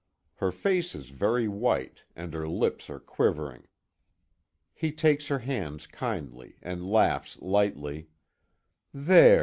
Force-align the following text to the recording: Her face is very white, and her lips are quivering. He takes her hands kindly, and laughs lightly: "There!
Her 0.37 0.51
face 0.51 0.95
is 0.95 1.11
very 1.11 1.47
white, 1.47 2.05
and 2.15 2.33
her 2.33 2.47
lips 2.47 2.89
are 2.89 2.99
quivering. 2.99 3.67
He 4.73 4.91
takes 4.91 5.27
her 5.27 5.37
hands 5.37 5.85
kindly, 5.85 6.57
and 6.63 6.89
laughs 6.89 7.39
lightly: 7.39 8.07
"There! 8.91 9.39